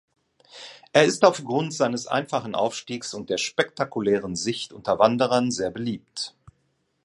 Er 0.93 1.05
ist 1.05 1.23
aufgrund 1.23 1.75
seines 1.75 2.07
einfachen 2.07 2.55
Aufstiegs 2.55 3.13
und 3.13 3.29
der 3.29 3.37
spektakulären 3.37 4.35
Sicht 4.35 4.73
unter 4.73 4.97
Wanderern 4.97 5.51
sehr 5.51 5.69
beliebt. 5.69 6.33